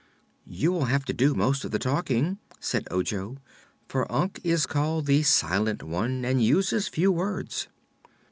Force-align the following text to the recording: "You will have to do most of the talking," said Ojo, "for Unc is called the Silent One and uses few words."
"You 0.47 0.71
will 0.71 0.85
have 0.85 1.05
to 1.05 1.13
do 1.13 1.35
most 1.35 1.63
of 1.63 1.69
the 1.69 1.77
talking," 1.77 2.39
said 2.59 2.87
Ojo, 2.89 3.37
"for 3.87 4.11
Unc 4.11 4.39
is 4.43 4.65
called 4.65 5.05
the 5.05 5.21
Silent 5.21 5.83
One 5.83 6.25
and 6.25 6.43
uses 6.43 6.87
few 6.87 7.11
words." 7.11 7.67